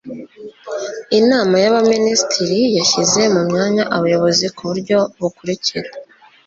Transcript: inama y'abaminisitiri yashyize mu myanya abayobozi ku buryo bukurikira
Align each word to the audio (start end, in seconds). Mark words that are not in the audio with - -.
inama 1.19 1.55
y'abaminisitiri 1.63 2.59
yashyize 2.77 3.21
mu 3.33 3.41
myanya 3.49 3.83
abayobozi 3.97 4.45
ku 4.55 4.61
buryo 4.69 4.97
bukurikira 5.19 5.89